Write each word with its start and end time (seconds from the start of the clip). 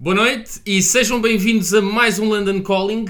Boa 0.00 0.14
noite 0.14 0.60
e 0.64 0.80
sejam 0.80 1.20
bem-vindos 1.20 1.74
a 1.74 1.82
mais 1.82 2.20
um 2.20 2.28
London 2.28 2.62
Calling. 2.62 3.06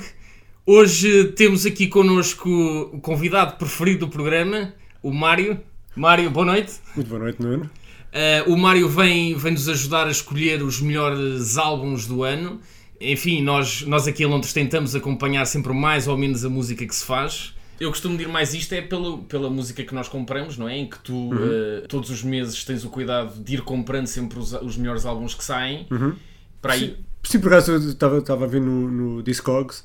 Hoje 0.64 1.32
temos 1.32 1.66
aqui 1.66 1.86
connosco 1.86 2.48
o 2.48 2.98
convidado 2.98 3.58
preferido 3.58 4.06
do 4.06 4.08
programa, 4.08 4.72
o 5.02 5.12
Mário. 5.12 5.60
Mário, 5.94 6.30
boa 6.30 6.46
noite. 6.46 6.72
Muito 6.96 7.08
boa 7.08 7.20
noite, 7.20 7.42
Nuno. 7.42 7.64
Uh, 7.66 8.50
o 8.50 8.56
Mário 8.56 8.88
vem, 8.88 9.36
vem 9.36 9.52
nos 9.52 9.68
ajudar 9.68 10.06
a 10.06 10.10
escolher 10.10 10.62
os 10.62 10.80
melhores 10.80 11.58
álbuns 11.58 12.06
do 12.06 12.22
ano. 12.22 12.58
Enfim, 12.98 13.42
nós, 13.42 13.82
nós 13.82 14.08
aqui 14.08 14.22
em 14.22 14.26
Londres 14.26 14.54
tentamos 14.54 14.96
acompanhar 14.96 15.44
sempre 15.44 15.74
mais 15.74 16.08
ou 16.08 16.16
menos 16.16 16.42
a 16.42 16.48
música 16.48 16.86
que 16.86 16.96
se 16.96 17.04
faz. 17.04 17.54
Eu 17.78 17.90
costumo 17.90 18.16
dizer 18.16 18.30
mais 18.30 18.54
isto 18.54 18.72
é 18.72 18.80
pela, 18.80 19.18
pela 19.18 19.50
música 19.50 19.84
que 19.84 19.94
nós 19.94 20.08
compramos, 20.08 20.56
não 20.56 20.66
é? 20.66 20.78
Em 20.78 20.88
que 20.88 20.98
tu 21.00 21.12
uhum. 21.12 21.34
uh, 21.34 21.86
todos 21.86 22.08
os 22.08 22.22
meses 22.22 22.64
tens 22.64 22.82
o 22.82 22.88
cuidado 22.88 23.44
de 23.44 23.56
ir 23.56 23.60
comprando 23.60 24.06
sempre 24.06 24.38
os, 24.38 24.54
os 24.54 24.78
melhores 24.78 25.04
álbuns 25.04 25.34
que 25.34 25.44
saem. 25.44 25.86
Uhum. 25.90 26.14
Para 26.60 26.74
aí. 26.74 26.96
Sim, 26.96 26.96
sim, 27.22 27.40
por 27.40 27.52
acaso 27.52 27.72
eu 27.72 27.78
estava 27.78 28.44
a 28.44 28.48
ver 28.48 28.60
no, 28.60 28.90
no 28.90 29.22
Discogs 29.22 29.84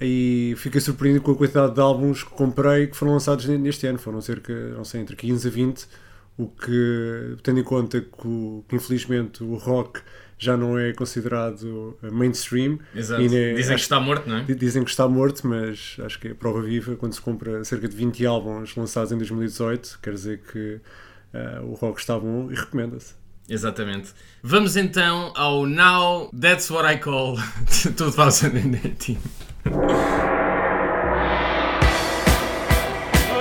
e 0.00 0.54
fiquei 0.56 0.80
surpreendido 0.80 1.24
com 1.24 1.32
a 1.32 1.36
quantidade 1.36 1.74
de 1.74 1.80
álbuns 1.80 2.24
que 2.24 2.30
comprei 2.30 2.88
que 2.88 2.96
foram 2.96 3.12
lançados 3.12 3.46
neste 3.46 3.86
ano. 3.86 3.98
Foram 3.98 4.20
cerca, 4.20 4.52
não 4.70 4.84
sei, 4.84 5.00
entre 5.00 5.16
15 5.16 5.46
a 5.46 5.50
20. 5.50 5.86
O 6.38 6.48
que, 6.48 7.36
tendo 7.42 7.60
em 7.60 7.64
conta 7.64 8.00
que, 8.00 8.62
que 8.68 8.76
infelizmente 8.76 9.44
o 9.44 9.54
rock 9.54 10.00
já 10.38 10.56
não 10.56 10.76
é 10.76 10.92
considerado 10.92 11.96
mainstream. 12.10 12.78
Exato. 12.94 13.22
dizem 13.22 13.54
acho, 13.54 13.68
que 13.68 13.74
está 13.74 14.00
morto, 14.00 14.28
não 14.28 14.38
é? 14.38 14.42
Dizem 14.42 14.82
que 14.82 14.90
está 14.90 15.06
morto, 15.06 15.46
mas 15.46 15.96
acho 16.04 16.18
que 16.18 16.28
é 16.28 16.34
prova 16.34 16.60
viva 16.62 16.96
quando 16.96 17.12
se 17.12 17.20
compra 17.20 17.62
cerca 17.64 17.86
de 17.86 17.94
20 17.94 18.26
álbuns 18.26 18.74
lançados 18.74 19.12
em 19.12 19.16
2018. 19.16 20.00
Quer 20.02 20.14
dizer 20.14 20.40
que 20.50 20.80
uh, 21.32 21.64
o 21.64 21.74
rock 21.74 22.00
está 22.00 22.18
bom 22.18 22.50
e 22.50 22.54
recomenda-se. 22.56 23.14
Exatamente. 23.52 24.12
Vamos 24.42 24.76
então 24.78 25.30
ao 25.36 25.66
Now 25.66 26.30
That's 26.32 26.70
What 26.70 26.90
I 26.90 26.96
Call 26.96 27.36
2018. 27.68 29.18
Good 29.64 29.74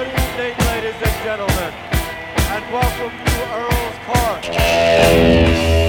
evening, 0.07 0.55
ladies 0.67 0.99
and 1.01 1.15
gentlemen, 1.23 1.73
and 2.51 2.63
welcome 2.73 3.13
to 3.25 3.31
Earl's 3.55 3.97
Park. 4.05 5.80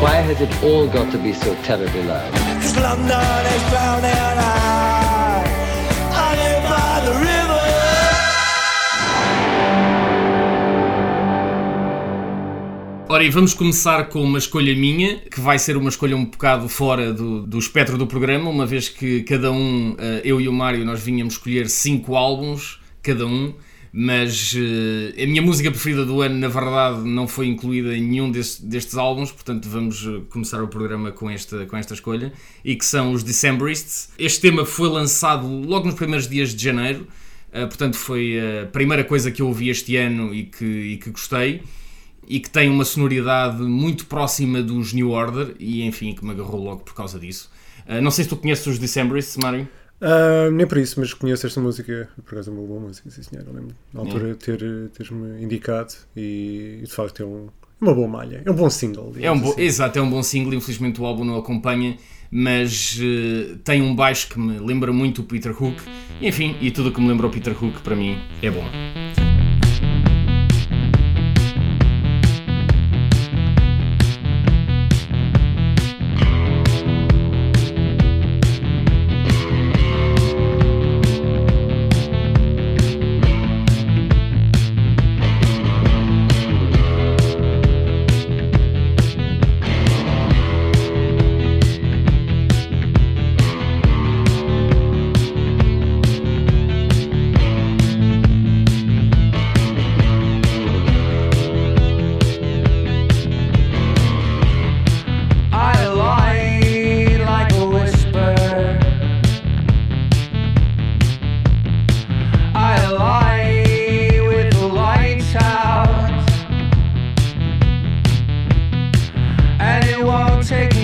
Why 0.00 0.16
has 0.16 0.40
it 0.40 0.50
all 0.64 0.88
got 0.88 1.12
to 1.12 1.18
be 1.18 1.34
so 1.34 1.54
terribly 1.62 2.02
loud? 2.04 2.32
Cause 2.32 2.74
London 2.80 3.46
is 3.52 3.62
drowning 3.68 4.16
out 4.16 5.44
by 6.64 7.00
the 7.04 7.12
river. 7.20 7.60
Ora, 13.10 13.24
e 13.24 13.28
vamos 13.28 13.52
começar 13.52 14.04
com 14.04 14.22
uma 14.22 14.38
escolha 14.38 14.74
minha, 14.74 15.16
que 15.16 15.38
vai 15.38 15.58
ser 15.58 15.76
uma 15.76 15.90
escolha 15.90 16.16
um 16.16 16.24
bocado 16.24 16.66
fora 16.66 17.12
do, 17.12 17.42
do 17.42 17.58
espectro 17.58 17.98
do 17.98 18.06
programa, 18.06 18.48
uma 18.48 18.64
vez 18.64 18.88
que 18.88 19.22
cada 19.24 19.52
um, 19.52 19.96
eh, 19.98 20.22
eu 20.24 20.40
e 20.40 20.48
o 20.48 20.52
Mário, 20.52 20.82
nós 20.82 21.02
vínhamos 21.02 21.34
escolher 21.34 21.68
cinco 21.68 22.16
álbuns, 22.16 22.80
cada 23.02 23.26
um, 23.26 23.52
mas 23.92 24.54
uh, 24.54 25.22
a 25.22 25.26
minha 25.26 25.42
música 25.42 25.70
preferida 25.70 26.04
do 26.04 26.22
ano, 26.22 26.36
na 26.36 26.48
verdade, 26.48 27.00
não 27.00 27.26
foi 27.26 27.46
incluída 27.46 27.96
em 27.96 28.02
nenhum 28.02 28.30
desse, 28.30 28.64
destes 28.64 28.96
álbuns, 28.96 29.32
portanto 29.32 29.68
vamos 29.68 30.06
eh, 30.06 30.20
começar 30.30 30.62
o 30.62 30.68
programa 30.68 31.10
com 31.10 31.28
esta, 31.28 31.66
com 31.66 31.76
esta 31.76 31.94
escolha, 31.94 32.32
e 32.64 32.76
que 32.76 32.84
são 32.84 33.12
os 33.12 33.24
Decemberists. 33.24 34.10
Este 34.16 34.40
tema 34.40 34.64
foi 34.64 34.88
lançado 34.88 35.46
logo 35.46 35.86
nos 35.86 35.96
primeiros 35.96 36.28
dias 36.28 36.54
de 36.54 36.62
janeiro, 36.62 37.06
uh, 37.48 37.66
portanto 37.66 37.96
foi 37.96 38.38
a 38.62 38.66
primeira 38.66 39.02
coisa 39.02 39.30
que 39.30 39.42
eu 39.42 39.48
ouvi 39.48 39.70
este 39.70 39.96
ano 39.96 40.32
e 40.32 40.44
que, 40.44 40.64
e 40.64 40.96
que 40.96 41.10
gostei, 41.10 41.62
e 42.28 42.38
que 42.38 42.48
tem 42.48 42.68
uma 42.68 42.84
sonoridade 42.84 43.60
muito 43.60 44.06
próxima 44.06 44.62
dos 44.62 44.92
New 44.92 45.10
Order, 45.10 45.56
e 45.58 45.82
enfim, 45.82 46.14
que 46.14 46.24
me 46.24 46.30
agarrou 46.30 46.62
logo 46.62 46.82
por 46.82 46.94
causa 46.94 47.18
disso. 47.18 47.50
Uh, 47.88 48.00
não 48.00 48.12
sei 48.12 48.22
se 48.22 48.30
tu 48.30 48.36
conheces 48.36 48.64
os 48.68 48.78
Decemberists, 48.78 49.36
Mário? 49.36 49.68
Uh, 50.00 50.50
nem 50.50 50.66
por 50.66 50.78
isso, 50.78 50.98
mas 50.98 51.12
conheço 51.12 51.46
esta 51.46 51.60
música, 51.60 52.08
por 52.24 52.34
acaso 52.34 52.50
é 52.50 52.54
uma 52.54 52.66
boa 52.66 52.80
música, 52.80 53.10
sim 53.10 53.22
senhor. 53.22 53.44
Eu 53.46 53.52
lembro 53.52 53.74
na 53.92 54.00
altura 54.00 54.34
ter, 54.34 54.58
teres-me 54.94 55.42
indicado 55.42 55.92
e, 56.16 56.80
de 56.82 56.90
facto 56.90 57.22
é 57.22 57.26
um, 57.26 57.48
é 57.80 57.84
uma 57.84 57.94
boa 57.94 58.08
malha, 58.08 58.42
é 58.44 58.50
um 58.50 58.54
bom 58.54 58.70
single. 58.70 59.12
É 59.20 59.30
um 59.30 59.38
bo 59.38 59.50
assim. 59.50 59.62
Exato, 59.62 59.98
é 59.98 60.02
um 60.02 60.10
bom 60.10 60.22
single, 60.22 60.54
infelizmente 60.54 61.00
o 61.00 61.06
álbum 61.06 61.24
não 61.24 61.36
acompanha, 61.36 61.96
mas 62.30 62.98
uh, 62.98 63.58
tem 63.58 63.82
um 63.82 63.94
baixo 63.94 64.28
que 64.28 64.38
me 64.38 64.58
lembra 64.58 64.92
muito 64.92 65.20
o 65.20 65.24
Peter 65.24 65.50
Hook, 65.50 65.82
enfim, 66.20 66.56
e 66.60 66.70
tudo 66.70 66.88
o 66.88 66.92
que 66.92 67.00
me 67.00 67.08
lembra 67.08 67.26
o 67.26 67.30
Peter 67.30 67.52
Hook 67.52 67.82
para 67.82 67.94
mim 67.94 68.18
é 68.42 68.50
bom. 68.50 68.64